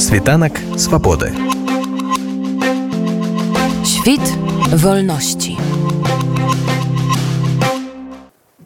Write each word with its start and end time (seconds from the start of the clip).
Світанак 0.00 0.52
свабоды. 0.78 1.30
Świt 3.84 4.24
wolności. 4.72 5.58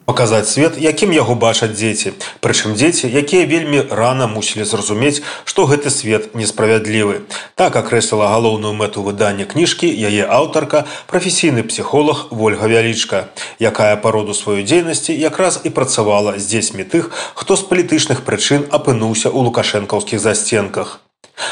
паказаць 0.05 0.47
свет 0.47 0.77
якім 0.79 1.11
яго 1.11 1.35
бачаць 1.35 1.75
дзеці 1.75 2.13
прычым 2.39 2.75
дзеці 2.79 3.11
якія 3.21 3.43
вельмі 3.51 3.81
рана 3.99 4.27
мусілі 4.31 4.63
зразумець 4.63 5.19
што 5.43 5.65
гэты 5.67 5.91
свет 5.91 6.31
несправядлівы 6.39 7.27
так 7.59 7.75
акрэсліла 7.75 8.31
галоўную 8.31 8.71
мэту 8.79 9.03
выдання 9.03 9.43
кніжкі 9.43 9.91
яе 9.91 10.23
аўтарка 10.39 10.85
прафесійны 11.11 11.67
псіхолог 11.67 12.31
ольга 12.31 12.71
вялічка 12.71 13.27
якая 13.59 13.95
па 13.99 14.15
роду 14.15 14.31
сваёй 14.31 14.63
дзейнасці 14.63 15.19
якраз 15.19 15.59
і 15.67 15.75
працавала 15.79 16.39
з 16.39 16.47
дзецьмі 16.47 16.87
тых 16.87 17.11
хто 17.35 17.59
з 17.59 17.67
палітычных 17.67 18.23
прычын 18.23 18.69
апынуўся 18.71 19.27
ў 19.27 19.51
лукашэнкаўскіх 19.51 20.23
засценках 20.23 21.01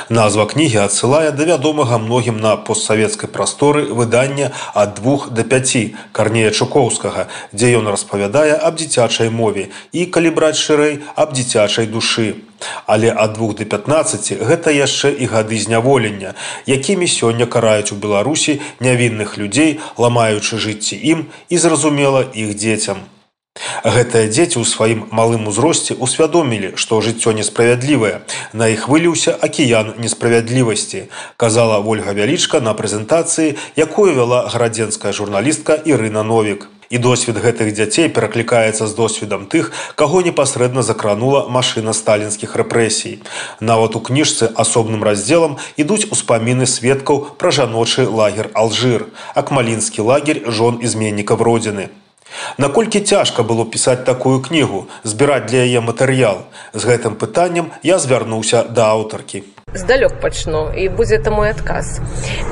Назва 0.10 0.46
кнігі 0.52 0.80
адсылае 0.84 1.32
да 1.38 1.46
вядомага 1.48 1.98
многім 1.98 2.40
на 2.44 2.56
постсавецкай 2.68 3.30
прасторы 3.30 3.84
выдання 4.00 4.52
ад 4.74 4.96
двух 5.00 5.30
да 5.32 5.44
пяці 5.44 5.84
карнея 6.12 6.52
чукоўскага, 6.52 7.28
дзе 7.54 7.72
ён 7.80 7.88
распавядае 7.96 8.56
аб 8.70 8.80
дзіцячай 8.82 9.32
мове 9.32 9.70
і 9.92 10.06
калі 10.06 10.34
браць 10.40 10.60
шырэй 10.60 11.00
аб 11.16 11.34
дзіцячай 11.34 11.88
душы. 11.88 12.28
Але 12.86 13.12
ад 13.12 13.34
двух 13.40 13.56
да 13.56 13.66
15 13.66 14.44
гэта 14.44 14.76
яшчэ 14.76 15.16
і 15.24 15.32
гады 15.32 15.60
зняволення, 15.60 16.36
якімі 16.68 17.08
сёння 17.08 17.48
караюць 17.48 17.92
у 17.96 18.00
Беларусі 18.00 18.60
нявінных 18.80 19.38
людзей, 19.38 19.80
ламаючы 19.98 20.60
жыцці 20.60 21.00
ім 21.00 21.28
і 21.50 21.58
зразумела 21.58 22.24
іх 22.34 22.56
дзецям. 22.56 23.04
Гэтыя 23.84 24.32
дзеці 24.32 24.58
ў 24.60 24.66
сваім 24.66 25.00
малым 25.12 25.48
узросце 25.52 25.96
ўсвядомілі, 26.00 26.70
што 26.80 27.02
жыццё 27.06 27.36
несправядлівае. 27.38 28.24
На 28.56 28.72
іх 28.72 28.88
выліўся 28.88 29.36
акіян 29.48 29.94
несправядлівасці, 30.00 31.02
казала 31.36 31.80
Вольга 31.84 32.16
Вялічка 32.16 32.64
на 32.64 32.74
прэзентацыі, 32.80 33.58
якую 33.76 34.16
вяла 34.16 34.48
градзенская 34.54 35.12
журналістка 35.12 35.76
Ірына 35.86 36.24
Новік. 36.24 36.70
І 36.90 36.98
досвед 36.98 37.38
гэтых 37.44 37.74
дзяцей 37.76 38.08
пераклікаецца 38.08 38.88
з 38.88 38.94
досведам 38.96 39.48
тых, 39.52 39.74
каго 40.00 40.22
непасрэдна 40.26 40.82
закранула 40.82 41.48
машына 41.50 41.94
сталінскіх 41.94 42.56
рэпрэсій. 42.56 43.20
Нават 43.60 43.98
у 43.98 44.00
кніжцы 44.00 44.48
асобным 44.56 45.04
раздзелам 45.04 45.58
ідуць 45.76 46.08
успаміны 46.08 46.70
сведкаў 46.70 47.36
пра 47.42 47.52
жаночы 47.52 48.08
лагер 48.08 48.50
Алжыр, 48.54 49.10
акмалінскі 49.36 50.08
лагерь 50.08 50.46
жон 50.48 50.80
изменнікаў 50.86 51.44
родзіны. 51.50 51.90
Наколькі 52.58 53.00
цяжка 53.00 53.44
было 53.44 53.66
пісаць 53.66 54.04
такую 54.06 54.42
кнігу, 54.42 54.86
збіраць 55.04 55.46
для 55.50 55.66
яе 55.66 55.80
матэрыял. 55.82 56.46
З 56.74 56.84
гэтым 56.92 57.16
пытаннем 57.16 57.72
я 57.84 58.00
звярнуўся 58.00 58.64
да 58.70 58.92
аўтаркі. 58.94 59.44
Здалёк 59.74 60.22
пачну 60.22 60.70
і 60.70 60.90
будзе 60.90 61.16
это 61.18 61.32
мой 61.32 61.50
адказ. 61.50 62.00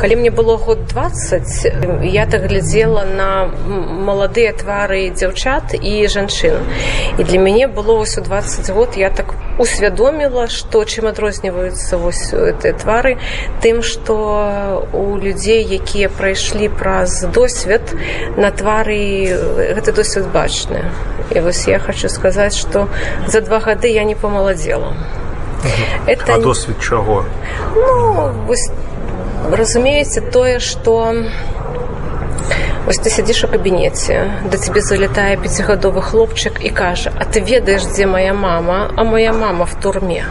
Калі 0.02 0.16
мне 0.16 0.32
было 0.32 0.58
год 0.58 0.88
20, 0.90 2.04
я 2.04 2.26
так 2.26 2.50
глядзела 2.50 3.06
на 3.06 3.46
маладыя 3.46 4.54
твары 4.58 5.14
дзяўчат 5.14 5.78
і 5.78 6.08
жанчын. 6.08 6.58
І 7.20 7.24
для 7.24 7.38
мяне 7.38 7.68
было 7.68 8.02
ўсё 8.02 8.26
20 8.26 8.74
год 8.74 8.98
я 8.98 9.14
так 9.14 9.38
усвядоміла, 9.62 10.48
што 10.50 10.82
чым 10.82 11.14
адрозніваюцца 11.14 12.02
гэтыя 12.02 12.74
твары 12.74 13.18
тым, 13.62 13.86
што 13.86 14.90
у 14.90 15.18
людзей, 15.22 15.62
якія 15.62 16.10
прайшлі 16.10 16.74
праз 16.74 17.22
досвед 17.30 17.86
на 18.34 18.50
твары 18.50 19.30
гэты 19.78 19.94
досвед 19.94 20.26
бачны. 20.34 20.90
І 21.30 21.40
вось 21.40 21.68
я 21.68 21.78
хочу 21.78 22.10
сказаць, 22.10 22.58
што 22.58 22.90
за 23.28 23.42
два 23.42 23.60
гады 23.60 23.94
я 23.94 24.04
не 24.04 24.16
памаладзела. 24.16 25.21
Это... 26.08 26.36
А 26.36 26.40
досвед 26.40 26.80
чаго? 26.80 27.26
Ну, 27.76 28.32
вось, 28.48 28.70
разумееце 29.52 30.22
тое, 30.22 30.60
што 30.60 31.16
Вось 32.86 32.98
ты 32.98 33.12
сядзіш 33.14 33.44
у 33.46 33.48
кабінеце, 33.48 34.16
да 34.50 34.58
цябе 34.58 34.82
залятае 34.82 35.38
пяцігадовы 35.38 36.02
хлопчык 36.02 36.58
і 36.66 36.72
кажа: 36.74 37.14
«А 37.22 37.30
ты 37.30 37.40
ведаеш, 37.40 37.86
дзе 37.86 38.08
моя 38.10 38.34
мама, 38.34 38.90
а 38.98 39.04
моя 39.04 39.34
мама 39.34 39.66
в 39.70 39.76
турме. 39.78 40.26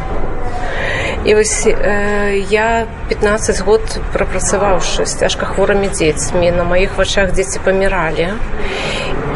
І 1.25 1.35
вось 1.35 1.67
э, 1.67 2.43
я 2.51 2.87
15 3.09 3.61
год 3.63 3.83
прапрацаваўшы 4.13 5.07
з 5.07 5.15
цяжка 5.15 5.47
хворымі 5.47 5.89
дзецьмі, 5.93 6.51
на 6.51 6.65
маіх 6.65 6.97
вачах 6.97 7.33
дзеці 7.33 7.61
паміралі 7.65 8.29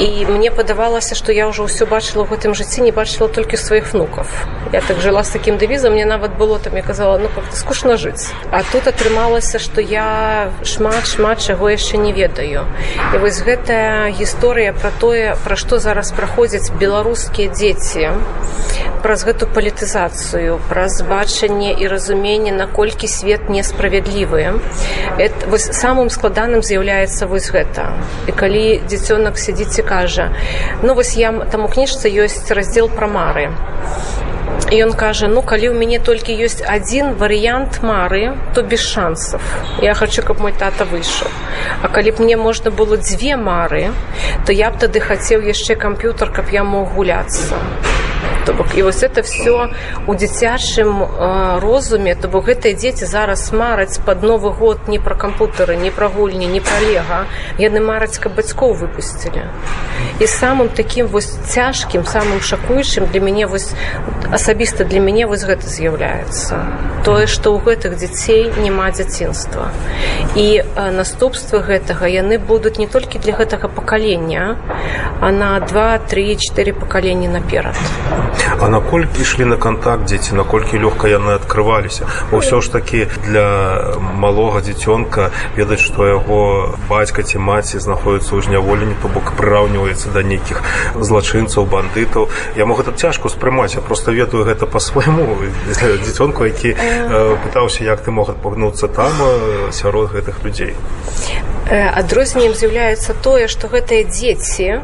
і 0.01 0.27
мне 0.27 0.51
падавалася 0.51 1.15
што 1.15 1.33
я 1.33 1.49
ўжо 1.49 1.67
ўсё 1.71 1.87
бачыла 1.87 2.25
ў 2.25 2.35
гэтым 2.35 2.55
жыцці 2.55 2.83
не 2.83 2.93
бачыла 2.93 3.29
толькі 3.29 3.57
сваіх 3.57 3.93
внукаў 3.95 4.27
я 4.75 4.81
так 4.83 5.01
жыла 5.01 5.23
з 5.23 5.39
такім 5.39 5.59
дэвізам 5.59 5.95
мне 5.95 6.05
нават 6.05 6.37
было 6.39 6.59
там 6.59 6.77
я 6.77 6.83
казала 6.83 7.19
ну 7.19 7.29
как 7.35 7.55
скучна 7.55 7.97
жыць 7.97 8.31
а 8.51 8.63
тут 8.73 8.87
атрымалася 8.91 9.59
што 9.59 9.81
я 9.81 10.51
шмат 10.63 11.07
шмат 11.07 11.41
чаго 11.41 11.71
яшчэ 11.71 11.97
не 11.99 12.13
ведаю. 12.13 12.67
І 13.15 13.19
вось 13.19 13.41
гэтая 13.47 14.11
гісторыя 14.11 14.73
пра 14.73 14.91
тое 15.01 15.37
пра 15.45 15.57
што 15.57 15.79
зараз 15.79 16.13
праходзяць 16.13 16.73
беларускія 16.81 17.53
дзеці 17.53 18.11
праз 19.05 19.27
гэту 19.29 19.45
палітызацыю 19.53 20.57
праз 20.71 21.03
бачанне 21.05 21.77
і 21.77 21.89
разуменне 21.93 22.53
наколькі 22.57 23.05
свет 23.05 23.51
несправядлівы. 23.53 24.57
Вось 25.53 25.69
самым 25.77 26.09
складаным 26.09 26.65
з'яўляецца 26.65 27.29
вось 27.29 27.53
гэта. 27.53 27.93
І 28.25 28.33
калі 28.33 28.65
дзіцёнак 28.89 29.37
сядзіць 29.37 29.85
кажа 29.85 30.33
ну 30.83 30.95
вось 30.95 31.17
я 31.21 31.33
там 31.53 31.69
у 31.69 31.69
кніжцы 31.69 32.09
ёсць 32.09 32.49
раздзел 32.49 32.89
пра 32.89 33.07
мары 33.07 33.53
і 34.73 34.81
ён 34.85 34.93
кажа 34.97 35.29
ну 35.29 35.43
калі 35.43 35.69
ў 35.69 35.77
мяне 35.77 35.99
толькі 36.01 36.33
ёсць 36.47 36.65
адзін 36.65 37.13
варыянт 37.21 37.83
мары 37.85 38.33
то 38.55 38.63
без 38.63 38.81
шансов 38.81 39.43
я 39.85 39.93
хочу 39.95 40.23
каб 40.23 40.41
мой 40.41 40.57
тата 40.57 40.89
выйшаў. 40.89 41.29
А 41.83 41.93
калі 41.93 42.17
б 42.17 42.25
мне 42.25 42.37
можна 42.41 42.71
было 42.71 42.97
дзве 42.97 43.37
мары 43.37 43.93
то 44.47 44.57
я 44.57 44.71
б 44.71 44.81
тады 44.81 45.05
хацеў 45.05 45.45
яшчэ 45.45 45.77
камп'ютар 45.77 46.33
каб 46.33 46.49
я 46.57 46.65
мог 46.65 46.97
гуляцца 46.97 47.61
то 48.47 48.53
бок 48.53 48.77
і 48.77 48.83
вось 48.83 49.03
это 49.03 49.23
все 49.23 49.71
у 50.07 50.15
дзіцячым 50.15 51.07
розуме 51.61 52.15
то 52.15 52.29
бок 52.29 52.49
гэтыя 52.49 52.75
дзеці 52.77 53.07
зараз 53.07 53.53
мараць 53.53 53.99
под 53.99 54.23
новы 54.23 54.53
год 54.53 54.89
не 54.89 54.99
пра 54.99 55.15
кампутары 55.15 55.77
не 55.77 55.91
пра 55.91 56.09
гульні 56.09 56.47
не 56.47 56.61
пра 56.61 56.79
лега 56.81 57.25
яны 57.59 57.81
мараць 57.81 58.19
каб 58.19 58.35
бацькоў 58.37 58.75
выпусцілі. 58.75 59.47
І 60.21 60.27
самым 60.27 60.69
таким 60.69 61.07
вось 61.07 61.31
цяжкім 61.49 62.05
самым 62.05 62.41
шакуючым 62.41 63.07
для 63.07 63.21
мяне 63.21 63.47
вось 63.47 63.73
асабіста 64.31 64.85
для 64.85 65.01
мяне 65.01 65.27
вось 65.27 65.45
гэта 65.45 65.67
з'яўляецца. 65.67 66.59
Тое 67.05 67.27
што 67.27 67.55
ў 67.55 67.63
гэтых 67.65 67.97
дзяцей 67.97 68.53
няма 68.59 68.91
дзяцінства. 68.91 69.71
І 70.35 70.63
наступствы 70.75 71.63
гэтага 71.63 72.11
яны 72.11 72.39
будуць 72.39 72.79
не 72.79 72.87
толькі 72.87 73.19
для 73.19 73.33
гэтага 73.33 73.69
пакалення 73.69 74.57
а 75.21 75.31
на 75.33 75.61
два 75.61 75.99
три 75.99 76.37
четыре 76.37 76.73
пакаленні 76.73 77.29
наперад 77.29 77.77
А 78.61 78.69
наколькі 78.69 79.23
ішлі 79.23 79.45
на 79.45 79.57
кантакт 79.57 80.05
дзеці 80.09 80.35
наколькі 80.35 80.79
лёгка 80.79 81.09
яны 81.11 81.37
адкрываліся? 81.37 82.07
Ўсё 82.33 82.61
ж 82.61 82.73
такі 82.73 83.07
для 83.27 83.47
малога 84.01 84.61
дзіцёнка 84.65 85.31
ведаць 85.57 85.81
што 85.81 86.07
яго 86.07 86.75
бацька 86.89 87.23
ці 87.23 87.39
маці 87.39 87.79
знаходіцца 87.79 88.35
ў 88.37 88.41
зняволенні 88.47 88.97
то 89.03 89.09
бок 89.09 89.35
прыраўніваецца 89.37 90.15
да 90.15 90.23
нейкіх 90.23 90.63
злачынцаў 90.97 91.67
бандытаў. 91.67 92.31
Я 92.57 92.65
мог 92.65 92.81
гэта 92.81 92.97
цяжко 92.97 93.29
спрымаць 93.29 93.75
я 93.75 93.81
просто 93.81 94.13
ведаю 94.13 94.45
гэта 94.45 94.67
по-свайму 94.67 95.37
дзіцёнку 95.69 96.45
які 96.45 96.77
пытаўся 97.45 97.85
як 97.85 98.01
ты 98.01 98.11
мог 98.11 98.31
адпагнуцца 98.31 98.89
там 98.89 99.13
сярод 99.73 100.13
гэтых 100.13 100.45
людзей. 100.45 100.75
Адрозненнем 101.69 102.55
з'яўляецца 102.55 103.15
тое 103.23 103.49
што 103.49 103.69
гэтыя 103.69 104.05
дзеці 104.05 104.81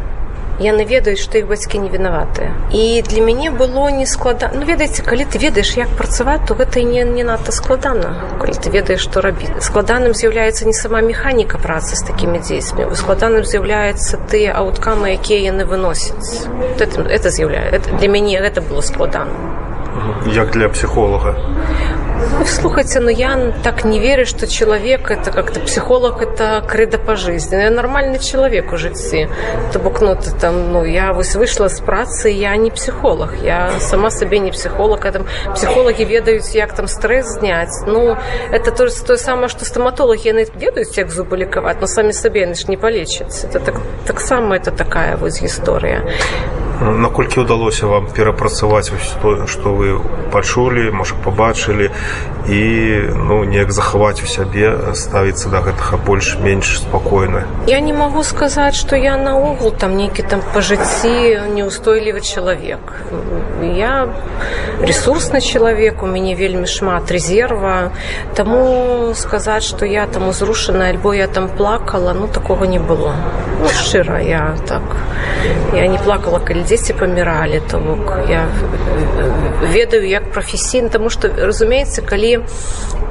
яны 0.61 0.85
ведаюць 0.85 1.21
што 1.21 1.41
іх 1.41 1.49
бацькі 1.49 1.81
не 1.81 1.89
вінаватыя 1.89 2.53
і 2.77 3.03
для 3.09 3.25
мяне 3.25 3.51
было 3.51 3.89
не 3.91 4.07
склада 4.07 4.51
ну 4.55 4.69
ведаеце 4.69 5.03
калі 5.03 5.25
ты 5.25 5.41
ведаеш 5.41 5.77
як 5.81 5.89
працаваць 6.01 6.45
то 6.49 6.55
гэта 6.55 6.85
не 6.85 7.05
не 7.05 7.25
надта 7.25 7.53
складана 7.53 8.13
калі 8.43 8.57
ты 8.61 8.71
ведаеш 8.71 9.01
што 9.01 9.25
рабіць 9.25 9.51
складаным 9.65 10.13
з'яўляецца 10.15 10.69
не 10.69 10.77
сама 10.77 11.01
механіка 11.01 11.59
працы 11.59 11.97
з 11.97 12.05
такімі 12.13 12.45
дзейсьмі 12.45 12.91
у 12.93 12.95
складаным 12.95 13.45
з'яўляецца 13.45 14.21
тыя 14.29 14.59
аўткамы 14.61 15.17
якія 15.17 15.51
яны 15.51 15.65
выносяць 15.65 16.47
это, 16.77 17.09
это 17.09 17.31
з'яўляе 17.31 17.81
для 17.81 18.09
мяне 18.09 18.41
гэта 18.41 18.61
было 18.61 18.81
складана 18.81 19.60
як 20.27 20.51
для 20.51 20.69
псіхолога 20.69 21.37
Ну, 22.39 22.47
слухайте, 22.47 23.01
ну 23.01 23.11
я 23.11 23.53
так 23.63 23.85
не 23.85 23.99
верю, 23.99 24.27
что 24.27 24.47
человек 24.47 25.11
это 25.11 25.33
как-то 25.33 25.61
психолог 25.61 26.23
это 26.23 26.65
кредо 26.67 26.99
по 26.99 27.17
жизни. 27.17 27.57
Я 27.57 27.71
нормальный 27.71 28.19
человек 28.19 28.73
у 28.73 28.77
житті. 28.77 29.29
Тобто, 29.73 30.07
ну, 30.07 30.15
ти 30.15 30.31
там, 30.41 30.73
ну, 30.73 30.87
я 30.87 31.13
ось 31.13 31.37
вийшла 31.37 31.69
з 31.69 31.81
праці, 31.81 32.31
я 32.31 32.57
не 32.57 32.71
психолог. 32.71 33.29
Я 33.45 33.71
сама 33.79 34.11
собі 34.11 34.41
не 34.41 34.51
психолог. 34.51 34.99
А 35.03 35.11
там 35.11 35.25
психологи 35.55 36.05
ведають, 36.05 36.55
як 36.55 36.73
там 36.73 36.89
стрес 36.89 37.27
зняти. 37.27 37.71
Ну, 37.87 38.17
это 38.53 38.71
то, 38.77 38.89
то 39.07 39.17
самое, 39.17 39.49
что 39.49 39.65
стоматологи 39.65 40.31
они 40.31 40.47
ведають, 40.61 40.99
як 40.99 41.11
зуби 41.11 41.37
лікувати, 41.37 41.79
но 41.81 41.87
самі 41.87 42.13
собі 42.13 42.41
вони 42.41 42.55
ж 42.55 42.65
не 42.69 42.77
полечать. 42.77 43.45
Это 43.45 43.61
так, 43.61 43.75
так 44.05 44.21
само 44.21 44.55
это 44.55 44.71
такая 44.71 45.19
ось 45.23 45.43
історія. 45.43 46.03
Наколькі 46.81 47.45
ўдалося 47.45 47.87
вам 47.87 48.09
перапрацаваць 48.09 48.93
то 49.23 49.47
што 49.47 49.75
вы 49.77 50.01
пачулі 50.33 50.91
можа 50.97 51.15
пабачылі 51.25 51.91
і 52.49 52.61
ну 53.15 53.45
неяк 53.45 53.73
захаваць 53.73 54.25
у 54.25 54.27
сябе 54.27 54.95
ставіцца 54.97 55.53
да 55.53 55.61
гэтага 55.61 56.01
больш-менш 56.01 56.81
спакойна? 56.81 57.45
Я 57.69 57.81
не 57.81 57.93
магу 57.93 58.25
сказаць 58.25 58.75
што 58.81 58.97
я 58.97 59.17
наогул 59.21 59.71
там 59.71 59.97
нейкі 59.97 60.25
там 60.25 60.41
па 60.55 60.65
жыцці 60.65 61.53
неустойлівы 61.53 62.25
чалавек. 62.25 62.81
Я 63.61 64.09
ресурсны 64.81 65.41
чалавек 65.41 66.03
у 66.03 66.07
мяне 66.07 66.35
вельмі 66.35 66.67
шмат 66.67 67.13
рэзерва. 67.13 67.93
Таму 68.35 69.13
сказаць 69.15 69.69
што 69.69 69.85
я 69.85 70.07
там 70.07 70.29
узрушана 70.29 70.89
альбо 70.89 71.13
я 71.13 71.29
там 71.29 71.49
плакала 71.49 72.17
ну 72.17 72.27
такого 72.27 72.65
не 72.65 72.79
было 72.79 73.15
ну, 73.61 73.69
шчыра 73.69 74.21
я 74.21 74.57
так 74.69 74.83
я 75.75 75.87
не 75.89 75.99
плакала 75.99 76.41
калі 76.41 76.63
дзеці 76.63 76.93
паміралі 76.93 77.61
то 77.71 77.79
бок 77.79 78.19
я 78.29 78.47
ведаю 79.73 80.09
як 80.09 80.33
прафесійна 80.33 80.89
тому 80.89 81.11
что 81.11 81.29
разумеется 81.29 82.03
калі 82.03 82.41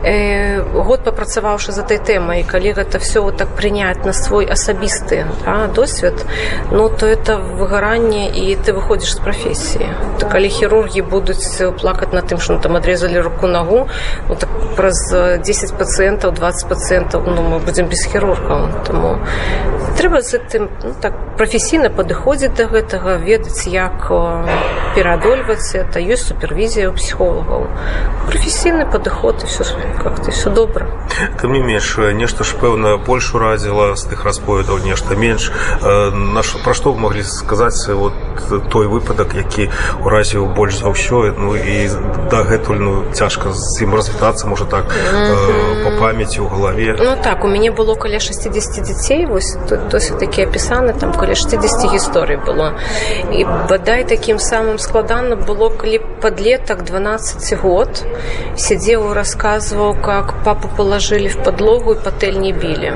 э, 0.03 0.61
год 0.61 1.03
папрацаваўшы 1.03 1.71
за 1.71 1.81
этой 1.81 1.97
тэмай 1.97 2.43
калі 2.43 2.73
гэта 2.73 2.99
все 2.99 3.19
вот 3.19 3.37
так 3.37 3.49
прыняць 3.49 4.05
на 4.05 4.13
свой 4.13 4.45
асабісты 4.45 5.25
да, 5.45 5.67
досвед 5.67 6.25
ну 6.71 6.89
то 6.89 7.05
это 7.05 7.37
выгаранне 7.37 8.29
і 8.29 8.55
ты 8.55 8.73
выходзіш 8.73 9.15
з 9.15 9.19
прафесіі 9.19 9.89
то 10.19 10.27
калі 10.27 10.49
хірургі 10.49 11.01
будуць 11.01 11.61
плакаць 11.81 12.13
на 12.13 12.21
тым 12.21 12.39
что 12.39 12.53
ну, 12.53 12.59
там 12.59 12.75
адрезалі 12.75 13.19
руку 13.19 13.47
нагу 13.47 13.87
ну, 14.29 14.35
так 14.35 14.49
праз 14.75 15.11
10 15.11 15.73
пациентаў 15.77 16.31
20 16.31 16.69
пациентаў 16.69 17.23
ну, 17.25 17.41
мы 17.41 17.59
будзем 17.59 17.87
без 17.87 18.05
хірургаў 18.05 18.85
тому 18.87 19.17
трэба 19.97 20.21
з 20.21 20.37
гэтым 20.37 20.69
ну, 20.83 20.93
так 21.01 21.13
прафесійна 21.37 21.89
падыходзіць 21.89 22.55
да 22.55 22.67
гэтага 22.67 23.17
ведаць 23.17 23.67
як 23.67 24.11
пераадольваць 24.95 25.75
это 25.75 25.99
ёсць 25.99 26.27
супервізія 26.27 26.91
псіхолагаў 26.91 27.67
прафесійны 28.27 28.85
падыход 28.85 29.43
і 29.43 29.45
все 29.45 29.63
как-то 29.97 30.31
все 30.31 30.49
добра 30.49 30.87
тым 31.41 31.53
не 31.53 31.59
менш 31.59 31.97
нешта 32.15 32.43
ж 32.43 32.55
пэўна 32.61 32.97
больш 32.97 33.33
урадзіла 33.35 33.95
з 33.95 34.11
тых 34.11 34.23
расповедаў 34.27 34.79
нешта 34.85 35.15
менш. 35.15 35.51
Наш 35.81 36.55
пра 36.63 36.73
што 36.73 36.93
вы 36.93 37.03
маглі 37.07 37.23
сказаць 37.23 37.79
вот 37.89 38.13
той 38.69 38.87
выпадак 38.87 39.35
які 39.35 39.69
уразіў 40.03 40.45
больш 40.55 40.79
за 40.79 40.89
ўсё. 40.89 41.33
Ну 41.37 41.55
і 41.55 41.89
дагэтуль 42.31 42.79
ну 42.79 42.93
цяжка 43.13 43.53
з 43.53 43.83
ім 43.83 43.95
развітацца 43.95 44.47
можа 44.47 44.65
так 44.65 44.85
mm 44.85 45.15
-hmm. 45.15 45.83
по 45.83 45.89
памяці 46.01 46.39
ў 46.41 46.47
галаве. 46.49 46.95
Ну 46.99 47.15
так 47.23 47.45
у 47.45 47.47
мяне 47.47 47.71
было 47.71 47.95
каля 47.95 48.19
60 48.19 48.83
дзяцей 48.83 49.25
вось 49.25 49.57
тут 49.69 49.79
досыць 49.91 50.19
такі 50.19 50.41
апісаны 50.45 50.93
там 50.99 51.13
каля 51.13 51.35
60 51.35 51.93
гісторый 51.93 52.37
было. 52.45 52.73
І 53.31 53.45
бадай 53.69 54.03
такім 54.03 54.37
самым 54.37 54.77
складана 54.77 55.35
было 55.35 55.69
калі 55.69 55.99
подлетак 56.21 56.83
12 56.83 57.61
год 57.61 58.05
сидзеў 58.55 59.13
рассказываў 59.13 60.01
как 60.01 60.33
папу 60.43 60.69
положили 60.77 61.27
в 61.27 61.43
подлогу 61.43 61.93
і 61.93 61.95
патэль 61.95 62.39
не 62.39 62.51
білі 62.51 62.93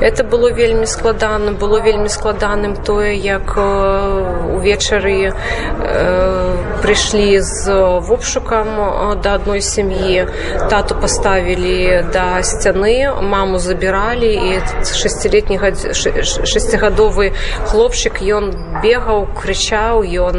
это 0.00 0.24
было 0.24 0.52
вельмі 0.52 0.86
складана 0.86 1.52
было 1.52 1.80
вельмі 1.80 2.08
складаным 2.08 2.76
тое 2.76 3.14
як 3.14 3.56
увечары 3.56 5.32
э, 5.32 6.56
прыйшлі 6.82 7.40
з 7.40 7.74
вопшукам 8.00 9.18
да 9.22 9.34
адной 9.34 9.60
сям'і. 9.60 10.26
Тату 10.70 10.94
паставілі 10.94 12.04
да 12.12 12.42
сцяны 12.42 13.10
маму 13.22 13.58
забіралі 13.58 14.30
і 14.34 14.60
шестилетні 14.84 15.58
шестигадовы 16.44 17.32
хлопчык 17.66 18.20
ён 18.22 18.52
бегаў 18.82 19.26
крычаў 19.34 20.04
ён 20.04 20.36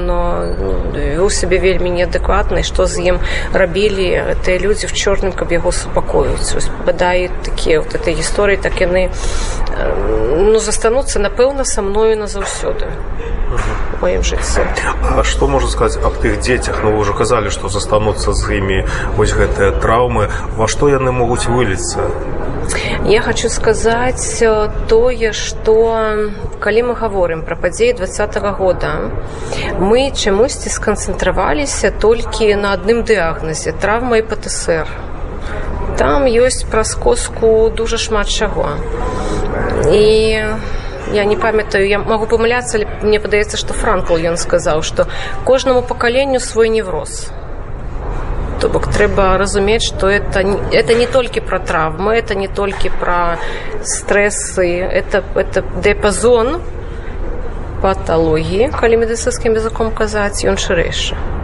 вёў 0.94 1.30
сябе 1.30 1.58
вельмі 1.58 1.90
неадэкватна 1.98 2.64
што 2.64 2.86
з 2.86 3.12
ім 3.12 3.20
рабілі 3.54 4.38
тыя 4.46 4.60
людзі 4.60 4.88
в 4.88 4.94
чорным 4.94 5.34
каб 5.34 5.52
яго 5.52 5.72
супакоюць 5.72 6.56
бадай 6.86 7.30
такія 7.44 7.82
вот 7.82 7.96
этой 7.96 8.14
гісторыі 8.14 8.58
так 8.58 8.80
яны 8.82 9.07
ну 9.08 10.60
застануцца 10.60 11.20
напэўна 11.20 11.66
са 11.66 11.82
мною 11.82 12.18
назаўсёды. 12.18 12.92
Маім 14.02 14.24
жыцці 14.24 14.62
А 15.02 15.24
што 15.24 15.48
можа 15.48 15.70
сказаць 15.72 16.04
аб 16.04 16.20
тых 16.22 16.40
дзецях 16.44 16.84
ну 16.84 16.92
вы 16.92 17.02
ўжо 17.02 17.16
казалі 17.18 17.50
што 17.54 17.72
застануцца 17.72 18.36
з 18.36 18.60
імі 18.60 18.84
вось 19.18 19.34
гэтыя 19.34 19.72
траўмы 19.82 20.28
во 20.60 20.68
што 20.68 20.92
яны 20.92 21.16
могуць 21.16 21.48
выліцца 21.48 22.06
Я 23.08 23.22
хочу 23.24 23.50
сказаць 23.50 24.44
тое 24.92 25.32
што 25.32 25.76
калі 26.60 26.86
мы 26.92 27.00
гаворым 27.00 27.42
пра 27.48 27.56
падзеі 27.56 27.98
двадцатого 28.04 28.52
года 28.52 28.94
мы 29.80 30.12
чамусьці 30.12 30.70
сканцэнтраваліся 30.70 31.96
толькі 31.96 32.54
на 32.60 32.76
адным 32.76 33.04
дыягназе 33.08 33.72
траўма 33.72 34.20
і 34.20 34.28
ПТСР 34.28 35.07
там 35.98 36.26
ёсць 36.26 36.64
праз 36.70 36.94
коску 36.96 37.70
дужа 37.70 37.98
шмат 37.98 38.30
чаго. 38.30 38.78
І 39.90 40.04
я 41.14 41.26
не 41.26 41.36
памятаю 41.36 41.88
я 41.88 42.00
могу 42.00 42.28
памыляцца 42.28 42.84
мне 43.02 43.20
падаецца 43.20 43.58
што 43.58 43.74
франкл 43.74 44.20
ён 44.20 44.38
сказаў 44.38 44.84
што 44.84 45.08
кожнаму 45.46 45.82
пакаленню 45.82 46.40
свой 46.40 46.70
невроз. 46.70 47.32
То 48.62 48.70
бок 48.70 48.88
трэба 48.94 49.38
разумець 49.38 49.86
што 49.86 50.10
это 50.10 50.42
это 50.72 50.94
не 50.94 51.08
толькі 51.08 51.42
пра 51.42 51.60
травмы 51.60 52.16
это 52.16 52.36
не 52.36 52.48
толькі 52.48 52.90
пра 52.90 53.38
стрэсы 53.84 54.70
это 54.82 55.24
это 55.36 55.64
дыяпазон 55.82 56.62
паталогіі 57.82 58.72
калі 58.74 59.02
медыцынскім 59.06 59.54
языком 59.54 59.94
казаць 59.94 60.44
ён 60.46 60.58
шырэйшы 60.58 61.37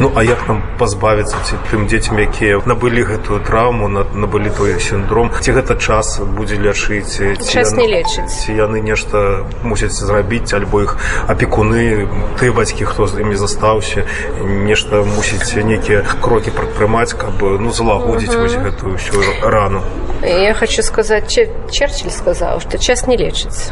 Ну 0.00 0.12
а 0.14 0.22
як 0.22 0.48
нам 0.48 0.62
пазбавіцца 0.78 1.38
ці 1.46 1.58
тым 1.70 1.86
дзецям 1.86 2.18
якія 2.18 2.58
набылі 2.66 3.04
гэтую 3.06 3.40
траўму 3.46 3.88
набылі 3.88 4.50
той 4.50 4.80
сіндром? 4.80 5.30
Ці 5.40 5.54
гэта 5.54 5.78
час 5.78 6.18
будзе 6.20 6.58
лячыць 6.58 7.38
час 7.38 7.72
не 7.78 7.86
лечыць. 7.86 8.30
ці 8.30 8.52
яны 8.58 8.82
нешта 8.82 9.46
мусяць 9.62 9.94
зрабіць 9.94 10.50
альбо 10.54 10.82
іх 10.82 10.96
апекуны 11.28 12.08
тыя 12.40 12.52
бацькі 12.52 12.84
хто 12.84 13.06
з 13.06 13.22
імі 13.22 13.36
застаўся 13.38 14.04
нешта 14.42 15.02
мусіць 15.06 15.54
нейкія 15.54 16.02
крокі 16.20 16.50
прадпрымаць 16.50 17.14
каб 17.14 17.38
ну 17.40 17.70
залагодзіць 17.70 18.34
вось 18.34 18.58
гэтую 18.58 18.98
ўсю 18.98 19.22
рану. 19.42 19.82
Я 20.22 20.54
хочу 20.54 20.82
сказаць 20.82 21.30
черчилль 21.30 22.10
сказаў 22.10 22.60
што 22.60 22.78
час 22.78 23.06
не 23.06 23.16
лечыць 23.16 23.70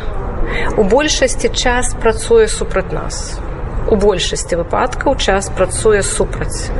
у 0.76 0.84
большасці 0.84 1.48
час 1.48 1.94
працуе 2.00 2.48
супраць 2.48 2.92
нас. 2.92 3.38
у 3.48 3.51
большасці 3.96 4.56
выпадкаў 4.60 5.16
час 5.16 5.50
працуе 5.56 6.02
супраць. 6.02 6.70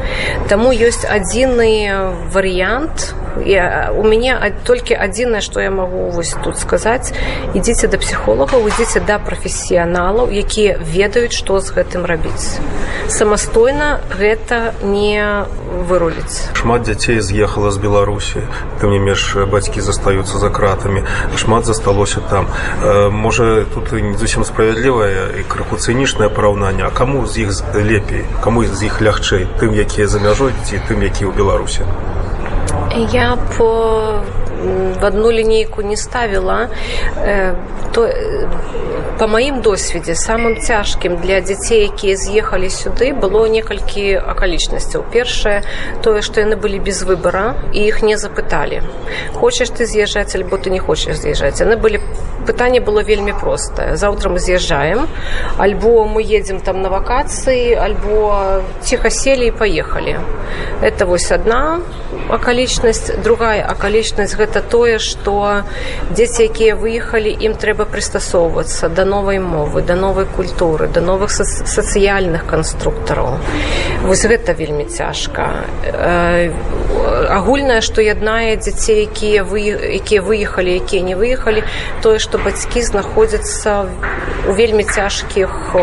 Таму 0.48 0.72
ёсць 0.72 1.04
адзіны 1.04 1.70
варыянт 2.32 3.12
я, 3.46 3.92
у 3.96 4.02
мяне 4.02 4.36
толькі 4.64 4.94
адзінае 4.94 5.40
што 5.40 5.60
я 5.60 5.70
магу 5.70 6.10
вось 6.10 6.34
тут 6.44 6.58
сказаць 6.58 7.12
ідзіце 7.54 7.88
да 7.88 7.98
псіхолагаў 7.98 8.68
ідзіце 8.68 9.02
да 9.06 9.18
прафесіяналаў 9.18 10.30
якія 10.30 10.78
ведаюць 10.78 11.36
што 11.36 11.60
з 11.60 11.72
гэтым 11.72 12.06
рабіць 12.06 12.58
самастойна 13.08 14.00
гэта 14.10 14.74
не 14.82 15.46
выруліць 15.88 16.52
шмат 16.58 16.86
дзяцей 16.88 17.20
з'ехала 17.20 17.70
з 17.70 17.78
беларусі 17.82 18.44
тым 18.80 18.94
не 18.94 19.00
менш 19.00 19.36
бацькі 19.50 19.80
застаюцца 19.80 20.38
за 20.38 20.50
кратамі 20.50 21.04
шмат 21.36 21.66
засталося 21.66 22.20
там. 22.30 22.48
Можа 23.10 23.64
тут 23.74 23.92
не 23.92 24.16
зусім 24.18 24.44
справядлівае 24.44 25.40
і 25.40 25.44
крыху 25.48 25.76
цынічнае 25.76 26.28
параўнанне 26.28 26.90
каму 26.94 27.26
з 27.26 27.46
іх 27.46 27.50
лепей 27.74 28.24
каму 28.44 28.64
з 28.64 28.88
іх 28.88 29.00
лягчэй 29.02 29.46
тым 29.60 29.74
якія 29.74 30.06
за 30.06 30.20
мяжой 30.20 30.52
ці 30.64 30.82
тым 30.88 31.02
які 31.02 31.28
ў 31.28 31.32
беларусе 31.36 31.86
я 33.12 33.38
по 33.56 34.22
в 34.98 35.04
одну 35.04 35.32
лінейку 35.32 35.82
не 35.82 35.96
ставіла 35.96 36.68
то 37.92 38.08
по 39.18 39.28
маім 39.28 39.60
досведзе 39.60 40.14
самым 40.14 40.60
цяжкім 40.60 41.16
для 41.16 41.40
дзяцей 41.40 41.82
якія 41.82 42.16
з'ехалі 42.16 42.70
сюды 42.70 43.12
было 43.12 43.46
некалькі 43.46 44.16
акалічнасцяў 44.18 45.04
першае 45.12 45.62
тое 46.02 46.22
што 46.22 46.40
яны 46.40 46.56
былі 46.56 46.78
без 46.78 47.02
выбара 47.02 47.54
і 47.72 47.84
іх 47.84 48.02
не 48.02 48.16
запыталі 48.16 48.82
хочаш 49.34 49.70
ты 49.70 49.86
з'язджаць 49.86 50.34
альбо 50.38 50.56
ты 50.56 50.70
не 50.70 50.78
хочаш 50.78 51.18
з'язджаць 51.18 51.60
яны 51.60 51.76
былі 51.76 52.00
пытанне 52.46 52.80
было 52.80 53.02
вельмі 53.02 53.32
простае. 53.32 53.96
Заўтра 53.96 54.28
мы 54.30 54.38
з'язджаем 54.38 55.08
альбо 55.58 56.04
мы 56.04 56.22
едзем 56.22 56.60
там 56.60 56.82
на 56.82 56.88
вакацыі 56.88 57.74
альбо 57.74 58.62
ціха 58.82 59.10
селі 59.10 59.46
і 59.46 59.50
паехалі. 59.50 60.16
Это 60.82 61.06
вось 61.06 61.30
одна 61.32 61.80
акалічнасць. 62.28 63.10
Другая 63.24 63.64
акалічнасць 63.68 64.34
гэта 64.36 64.62
тое 64.62 64.98
што 64.98 65.64
дзеці 66.10 66.48
якія 66.48 66.74
выехалі 66.76 67.32
ім 67.32 67.54
трэба 67.54 67.84
прыстасоўвацца 67.84 68.88
да 68.88 69.04
новай 69.04 69.38
мовы 69.38 69.82
да 69.82 69.94
новай 69.94 70.26
культуры 70.26 70.88
да 70.88 71.00
новых 71.00 71.30
сацыяльных 71.30 72.46
канструктараў. 72.46 73.38
Вось 74.02 74.24
гэта 74.26 74.52
вельмі 74.52 74.84
цяжка 74.84 75.64
агульнае 77.38 77.80
што 77.80 78.04
яднае 78.04 78.56
дзяцей 78.56 79.06
якія 79.06 79.44
вы 79.44 79.62
якія 80.00 80.22
выехалі 80.22 80.76
якія 80.80 81.02
не 81.02 81.16
выехалі 81.16 81.64
тое 82.02 82.18
што 82.18 82.38
бацькі 82.38 82.82
знаходзяцца 82.82 83.88
у 84.48 84.52
вельмі 84.58 84.84
цяжкіх 84.84 85.76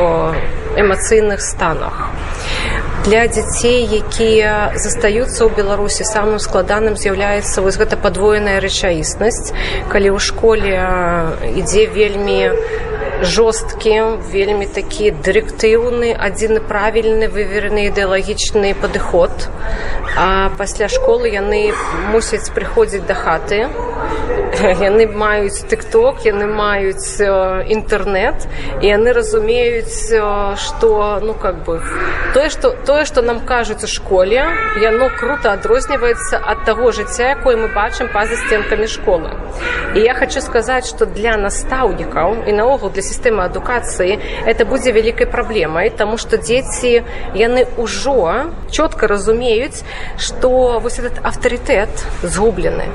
эмацыйных 0.77 1.41
станах. 1.41 2.09
Для 3.05 3.25
дзяцей 3.27 3.87
якія 3.87 4.75
застаюцца 4.75 5.47
ў 5.47 5.55
беларусі 5.55 6.03
самым 6.03 6.37
складаным 6.37 6.99
з'яўляецца 6.99 7.63
вось 7.63 7.79
гэта 7.79 7.95
падвоеная 7.95 8.59
рэчаіснасць 8.59 9.55
калі 9.87 10.13
ў 10.13 10.19
школе 10.19 10.75
ідзе 11.63 11.87
вельмі 11.87 12.51
жорсткі 13.21 13.95
вельмі 14.31 14.65
такі 14.65 15.11
дырэктыўны 15.11 16.11
адзіны 16.15 16.61
правільны 16.63 17.27
выверены 17.27 17.87
ідэалагічны 17.89 18.73
падыход. 18.79 19.31
А 20.15 20.49
пасля 20.57 20.87
школы 20.87 21.29
яны 21.29 21.73
мусяць 22.11 22.51
прыходзіць 22.55 23.05
да 23.07 23.15
хаты. 23.15 23.67
Яны 24.89 25.07
маюць 25.07 25.63
тыкток 25.89 26.21
яны 26.25 26.45
маюць 26.45 27.17
інтэрнэт 27.73 28.45
і 28.81 28.85
яны 28.85 29.13
разумеюць 29.13 30.13
што 30.61 31.19
ну 31.21 31.33
как 31.33 31.65
бы 31.65 31.81
тое 32.33 32.49
што 32.49 32.75
тое 32.85 33.05
што 33.05 33.21
нам 33.21 33.41
кажуць 33.41 33.83
у 33.83 33.87
школе 33.87 34.45
яно 34.81 35.09
круто 35.09 35.53
адрозніваецца 35.53 36.37
ад 36.45 36.63
таго 36.65 36.91
жыцця 36.91 37.33
якое 37.33 37.57
мы 37.57 37.73
бачым 37.73 38.09
па-за 38.13 38.37
сценкамі 38.37 38.85
школы. 38.85 39.33
І 39.95 39.99
я 40.05 40.13
хочу 40.13 40.41
сказаць 40.41 40.85
што 40.89 41.05
для 41.05 41.37
настаўнікаў 41.37 42.45
і 42.45 42.51
наогул 42.53 42.89
для 42.93 43.01
сістэмы 43.01 43.49
адукацыі 43.49 44.19
это 44.45 44.65
будзе 44.65 44.93
вялікай 44.93 45.25
праблемай 45.25 45.89
таму 45.89 46.17
што 46.17 46.37
дзеці 46.37 47.01
яны 47.33 47.65
ўжо 47.77 48.53
чётка 48.69 49.07
разумеюць 49.07 49.81
што 50.17 50.79
вось 50.79 50.99
этот 50.99 51.17
авторитет 51.25 51.89
згублены 52.21 52.85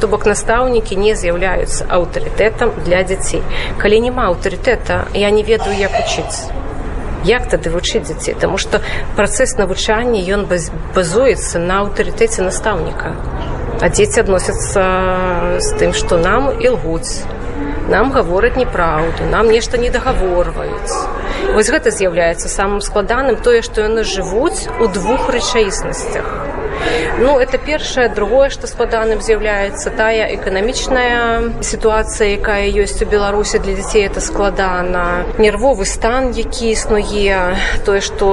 то 0.00 0.08
бок 0.08 0.26
настаўнікі 0.26 0.96
не 0.96 1.14
з'яўляюцца 1.14 1.86
аўтарытэтам 1.98 2.72
для 2.86 3.02
дзяцей 3.04 3.42
калі 3.82 4.00
няма 4.06 4.30
аўтарытэта 4.32 5.04
я 5.14 5.30
не 5.30 5.42
ведаю 5.44 5.76
як 5.76 5.94
учыць 6.00 6.48
як 7.24 7.48
тады 7.52 7.70
вучыць 7.70 8.06
дзяцей 8.08 8.34
Таму 8.34 8.56
што 8.58 8.80
працэс 9.16 9.56
навучання 9.60 10.20
ён 10.36 10.46
базуецца 10.96 11.60
на 11.60 11.84
аўтарытэце 11.84 12.42
настаўніка 12.46 13.12
а 13.80 13.88
дзеці 13.88 14.24
адносяцца 14.24 14.82
з 15.60 15.68
тым 15.80 15.92
што 15.96 16.16
нам 16.20 16.50
і 16.60 16.72
лгуць 16.76 17.24
нам 17.92 18.12
гавораць 18.12 18.56
неправду 18.56 19.28
нам 19.30 19.48
нешта 19.52 19.78
не 19.78 19.90
дагаворваюць 19.90 20.92
вось 21.56 21.72
гэта 21.74 21.90
з'яўляецца 21.90 22.52
самым 22.52 22.80
складаным 22.84 23.40
тое 23.48 23.62
што 23.66 23.88
яны 23.88 24.04
жывуць 24.04 24.68
у 24.80 24.88
двух 24.88 25.28
рэчаіснасцях 25.36 26.49
Ну 27.18 27.38
это 27.38 27.58
першае 27.58 28.08
другое 28.08 28.48
што 28.50 28.66
складаным 28.66 29.20
з'яўляецца 29.20 29.92
тая 29.96 30.28
эканамічная 30.36 31.60
сітуацыя 31.60 32.36
якая 32.40 32.64
ёсць 32.84 33.02
у 33.04 33.08
беларусі 33.10 33.60
для 33.60 33.74
дзяцей 33.76 34.06
это 34.08 34.20
складана 34.24 35.26
нервовы 35.38 35.84
стан 35.84 36.30
які 36.32 36.72
існуе 36.72 37.56
тое 37.84 38.00
што 38.00 38.28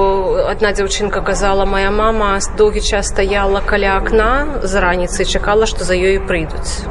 адна 0.48 0.72
дзяўчынка 0.72 1.20
казала 1.20 1.68
моя 1.68 1.90
мама 1.90 2.38
доўгі 2.56 2.80
час 2.80 3.12
стаяла 3.12 3.60
каля 3.60 3.98
акна 4.00 4.62
з 4.62 4.72
раніцы 4.80 5.28
чакала 5.28 5.66
што 5.66 5.84
за 5.84 5.98
ёю 5.98 6.24
прыйдуць 6.24 6.88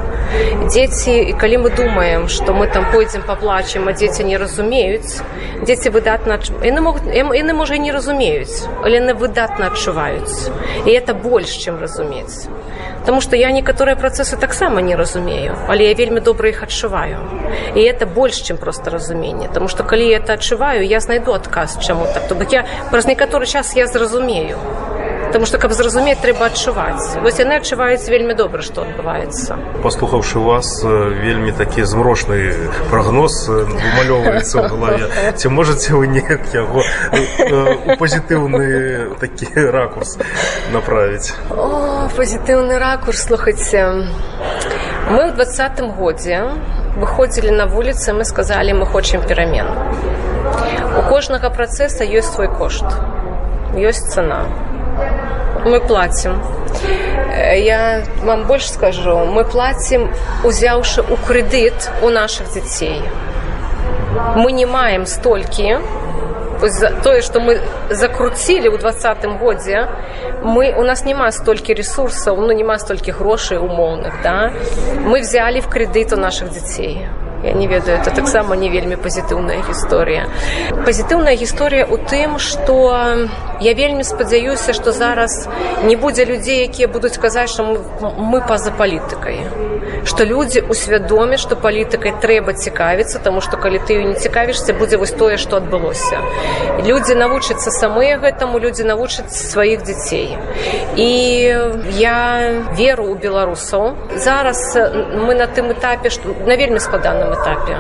дзеці 0.68 1.16
і 1.32 1.34
калі 1.40 1.58
мы 1.64 1.70
думаем 1.72 2.28
што 2.28 2.54
мы 2.54 2.68
там 2.68 2.86
пойдзем 2.92 3.24
паплачем 3.24 3.88
а 3.88 3.94
дзеці 3.94 4.28
не 4.28 4.38
разумеюць 4.38 5.24
дзеці 5.64 5.90
выдатна 5.96 6.38
яны 6.62 6.82
могуць 6.84 7.08
яны 7.10 7.54
можа 7.56 7.80
не 7.80 7.92
разумеюць 7.96 8.68
але 8.84 9.00
яны 9.00 9.16
выдатна 9.16 9.72
адчуваюць 9.72 10.52
і 10.86 10.92
это 10.92 11.16
больш 11.16 11.47
чым 11.56 11.80
разумець 11.80 12.48
Таму 13.06 13.22
што 13.22 13.36
я 13.40 13.52
некаторыя 13.52 13.96
працэсы 13.96 14.38
таксама 14.38 14.82
не 14.82 14.96
разумею 14.96 15.56
але 15.68 15.88
я 15.88 15.94
вельмі 15.94 16.20
добра 16.20 16.50
іх 16.50 16.64
адчуваю. 16.64 17.18
І 17.76 17.80
это 17.80 18.06
больш 18.06 18.42
чым 18.44 18.58
проста 18.58 18.92
разуменне 18.92 19.48
Таму 19.48 19.68
што 19.68 19.84
калі 19.84 20.08
я 20.10 20.20
это 20.20 20.34
адчуваю 20.34 20.86
я 20.86 21.00
знайду 21.00 21.34
адказ 21.34 21.78
чаму 21.80 22.08
так 22.14 22.28
то 22.28 22.36
бок 22.36 22.52
я 22.52 22.66
праз 22.92 23.08
некаторы 23.08 23.46
час 23.46 23.76
я 23.76 23.88
зразумею 23.88 24.58
Таму 25.34 25.46
што 25.46 25.60
каб 25.60 25.74
зразумець 25.76 26.20
трэба 26.24 26.48
адчуваць 26.48 27.20
вось 27.24 27.40
яны 27.42 27.58
адчуваюць 27.60 28.08
вельмі 28.08 28.34
добра 28.40 28.64
што 28.64 28.86
адбываецца 28.88 29.58
паслухаўшы 29.84 30.40
вас 30.44 30.70
вельмі 30.88 31.52
такі 31.58 31.84
змрошны 31.84 32.38
прагноз 32.92 33.36
вымалёўваецца 33.52 34.56
ў 34.56 34.64
галаве 34.72 35.34
ці 35.36 35.52
можаце 35.52 36.00
вы 36.00 36.08
неяк 36.16 36.48
яго 36.56 36.80
у 36.80 37.98
пазітыўны 38.00 39.20
такі 39.20 39.52
ракурс 39.76 40.16
направіць 40.72 41.36
о 41.52 42.08
пазітыўны 42.16 42.80
ракурс 42.80 43.28
слухайце 43.28 43.84
мы 45.12 45.22
ў 45.28 45.36
двадцатым 45.36 45.92
годзе 46.00 46.40
выходзілі 47.04 47.52
на 47.52 47.68
вуліцы 47.68 48.16
мы 48.16 48.24
сказалі 48.24 48.80
мы 48.80 48.88
хочам 48.96 49.28
перамен 49.28 49.68
у 50.96 51.04
кожнага 51.12 51.52
працэса 51.52 52.08
ёсць 52.08 52.32
свой 52.32 52.48
кошт 52.48 52.88
ёсць 53.76 54.08
цана 54.16 54.42
мы 55.66 55.80
платим. 55.80 56.42
Я 57.56 58.04
вам 58.24 58.46
больше 58.46 58.70
скажу, 58.70 59.26
мы 59.26 59.46
платим, 59.46 60.12
узяўшы 60.44 61.02
у 61.02 61.16
крэдыт 61.18 61.92
у 62.02 62.10
наших 62.10 62.50
дзяцей. 62.52 63.02
Мы 64.36 64.52
не 64.52 64.66
маем 64.66 65.06
столькі 65.06 65.80
тое, 67.04 67.22
што 67.22 67.40
мы 67.40 67.62
закруцілі 67.90 68.70
ў 68.74 68.78
двадцатым 68.82 69.38
годзе, 69.38 69.88
мы, 70.44 70.74
у 70.74 70.84
нас 70.84 71.06
няма 71.06 71.32
столькі 71.32 71.74
ресурсаў, 71.74 72.38
ну 72.42 72.54
няма 72.54 72.80
столькі 72.80 73.12
грошай 73.12 73.58
умоўных. 73.58 74.22
Да? 74.24 74.52
Мы 75.06 75.22
взяли 75.22 75.60
в 75.60 75.70
крэдыт 75.70 76.14
у 76.14 76.18
наших 76.18 76.50
дзяцей. 76.52 77.08
Я 77.44 77.54
не 77.54 77.68
ведаю, 77.68 78.00
это 78.00 78.12
таксама 78.12 78.56
не 78.56 78.70
вельмі 78.70 78.98
пазітыўная 78.98 79.62
гісторыя. 79.62 80.26
Пазітыўная 80.86 81.38
гісторыя 81.38 81.86
ў 81.86 82.02
тым, 82.10 82.40
што 82.42 83.30
я 83.62 83.74
вельмі 83.78 84.04
спадзяюся, 84.04 84.74
што 84.74 84.92
зараз 84.92 85.48
не 85.86 85.96
будзе 85.96 86.26
людзей, 86.26 86.66
якія 86.66 86.88
будуць 86.88 87.18
казаць, 87.18 87.54
што 87.54 87.64
мы, 87.64 87.78
мы 88.18 88.42
па-за 88.42 88.72
палітыкай. 88.74 89.46
Што 90.08 90.24
людзі 90.24 90.64
усвядомяць, 90.70 91.40
што 91.44 91.56
палітыкай 91.56 92.16
трэба 92.22 92.54
цікавіцца, 92.54 93.20
таму 93.20 93.42
што 93.42 93.58
калі 93.58 93.80
ты 93.80 94.00
не 94.04 94.16
цікавішся, 94.16 94.74
будзе 94.74 94.98
вось 94.98 95.12
тое, 95.12 95.38
што 95.38 95.58
адбылося. 95.58 96.22
Людзі 96.88 97.16
навучацца 97.16 97.72
самыя 97.72 98.18
гэтаму, 98.24 98.60
людзі 98.60 98.84
навучаць 98.84 99.34
сваіх 99.34 99.84
дзяцей. 99.84 100.38
І 100.96 101.10
я 102.00 102.20
веру 102.78 103.12
ў 103.12 103.16
беларусаў. 103.20 103.96
Зараз 104.16 104.78
мы 105.16 105.36
на 105.36 105.48
тым 105.48 105.72
этапе, 105.72 106.10
што 106.10 106.36
на 106.46 106.56
вельмі 106.56 106.80
складаным 106.80 107.34
этапе. 107.34 107.78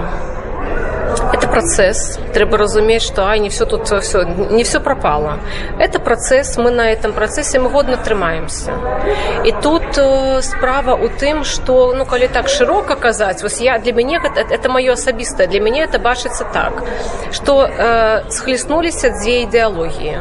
Это 1.57 1.65
процесс. 1.65 2.19
Треба 2.33 2.57
разуметь, 2.57 3.01
что 3.01 3.27
ай, 3.27 3.39
не 3.39 3.49
все 3.49 3.65
тут 3.65 3.87
все, 3.87 4.23
не 4.23 4.63
все 4.63 4.79
пропало. 4.79 5.39
Это 5.79 5.99
процесс. 5.99 6.57
Мы 6.57 6.71
на 6.71 6.91
этом 6.91 7.13
процессе 7.13 7.59
мы 7.59 7.69
годно 7.69 7.97
трымаемся. 7.97 8.73
И 9.43 9.51
тут 9.51 9.83
э, 9.97 10.41
справа 10.41 10.95
у 10.95 11.09
тым, 11.09 11.43
что, 11.43 11.93
ну, 11.93 12.05
коли 12.05 12.27
так 12.27 12.47
широко 12.47 12.95
казать, 12.95 13.41
вот 13.41 13.53
я, 13.53 13.79
для 13.79 13.93
меня 13.93 14.21
это, 14.23 14.53
это 14.53 14.69
мое 14.69 14.93
особистое, 14.93 15.47
для 15.47 15.59
меня 15.59 15.85
это 15.85 15.99
бачится 15.99 16.45
так, 16.53 16.83
что 17.31 17.65
э, 17.65 18.29
схлестнулись 18.29 19.01
две 19.21 19.43
идеологии 19.43 20.19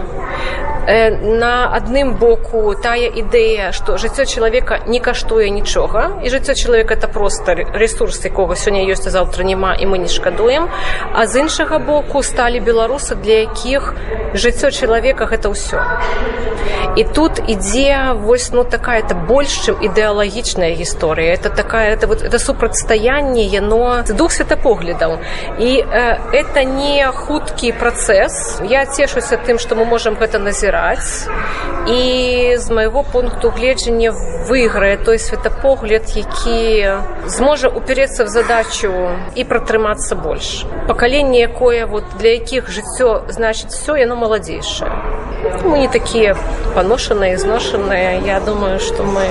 на 0.87 1.75
адным 1.75 2.14
боку 2.14 2.75
тая 2.78 3.11
ідэя 3.11 3.73
што 3.75 3.99
жыццё 3.99 4.23
чалавека 4.23 4.87
не 4.87 5.00
каштуе 5.02 5.50
нічога 5.50 6.23
і 6.23 6.31
жыццё 6.31 6.55
чалавека 6.55 6.95
это 6.95 7.09
просто 7.09 7.55
ресурс 7.75 8.23
якога 8.23 8.55
сёння 8.55 8.87
ёсць 8.87 9.07
а 9.07 9.11
заўтра 9.11 9.43
няма 9.43 9.75
і 9.75 9.87
мы 9.87 9.99
не 9.99 10.09
шкадуем. 10.09 10.71
А 11.12 11.26
з 11.26 11.43
іншага 11.43 11.78
боку 11.78 12.23
сталі 12.23 12.61
беларусы 12.61 13.19
для 13.19 13.50
якіх 13.50 13.95
жыццё 14.35 14.71
чалавека 14.71 15.26
гэта 15.26 15.50
ўсё. 15.50 15.83
І 16.97 17.05
тут 17.05 17.43
ідзе 17.50 18.14
вось 18.14 18.52
ну 18.52 18.62
такая 18.64 19.02
это 19.02 19.14
больш 19.14 19.66
чым 19.66 19.83
ідэалагічная 19.83 20.71
гісторыя. 20.78 21.35
Это 21.35 21.50
такая 21.50 21.93
это 21.93 22.07
вот 22.07 22.23
это 22.23 22.38
супрацьстаянне 22.38 23.43
яно 23.43 24.05
двух 24.07 24.31
светапоглядаў. 24.33 25.19
І 25.59 25.83
э, 25.83 26.19
это 26.33 26.64
не 26.64 27.11
хуткі 27.11 27.73
працэс. 27.73 28.62
Я 28.62 28.87
цешуся 28.87 29.37
тым 29.37 29.59
што 29.59 29.75
мы 29.75 29.85
можемм 29.85 30.14
гэта 30.14 30.38
назіраць 30.38 30.75
выбіраць 30.76 31.28
і 31.87 32.56
з 32.59 32.71
майго 32.71 33.02
пункту 33.02 33.50
гледжання 33.50 34.12
выйграе 34.49 34.97
той 34.97 35.18
светапогляд 35.18 36.02
які 36.14 36.90
зможа 37.26 37.68
уперецца 37.68 38.25
в 38.25 38.28
задачу 38.28 38.90
і 39.35 39.45
пратрымацца 39.45 40.16
больш 40.16 40.66
пакаленне 40.87 41.40
якое 41.40 41.87
вот 41.87 42.04
для 42.18 42.28
якіх 42.28 42.71
жыццё 42.71 43.25
значыць 43.28 43.73
все 43.73 43.97
яно 43.97 44.16
маладзейшае 44.16 44.90
мы 45.64 45.78
не 45.78 45.88
такія 45.88 46.37
паношаныя 46.75 47.38
зношаныя 47.38 48.21
я 48.26 48.40
думаю 48.40 48.80
что 48.80 49.02
мы 49.02 49.25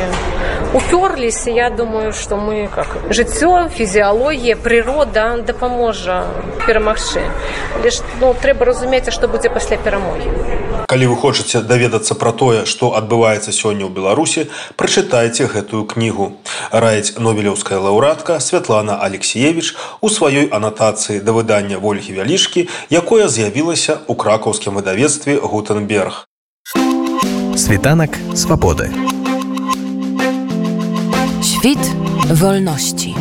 уперлись 0.74 1.48
я 1.48 1.70
думаю 1.70 2.14
что 2.14 2.38
мы 2.38 2.68
как 2.74 2.98
жыццё 3.10 3.70
фізіалогія 3.70 4.56
прырода 4.56 5.38
дапаможа 5.46 6.26
перамагчы 6.68 7.22
лишь 7.84 8.02
ну 8.22 8.34
трэба 8.34 8.66
разумець 8.66 9.10
што 9.10 9.28
будзе 9.28 9.50
пасля 9.50 9.78
перамогі 9.78 10.30
Калі 10.86 11.08
вы 11.10 11.16
хочаце 11.18 11.62
даведацца 11.66 12.14
пра 12.14 12.32
тое, 12.32 12.66
што 12.70 12.94
адбываецца 12.94 13.50
сёння 13.50 13.90
ў 13.90 13.92
Беларусі, 13.96 14.46
прачытайце 14.78 15.50
гэтую 15.50 15.82
кнігу. 15.90 16.38
Раіць 16.70 17.18
нобелеўская 17.18 17.82
лаўрадка 17.82 18.38
Святлана 18.38 19.02
Алексеевич 19.02 19.74
у 20.02 20.14
сваёй 20.14 20.46
анатацыі 20.54 21.26
да 21.26 21.34
выдання 21.34 21.82
Вольгі 21.82 22.22
Вялішкі, 22.22 22.70
якое 22.94 23.26
з'явілася 23.28 23.98
ў 24.06 24.14
кракаўскім 24.14 24.78
выдавецтве 24.78 25.42
Гутенберг. 25.42 26.30
Світанак 27.58 28.14
свабоды. 28.36 29.15
Świt 31.66 31.96
wolności. 32.34 33.14